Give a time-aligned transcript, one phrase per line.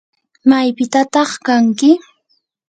[0.49, 1.91] ¿maypitataq kanki?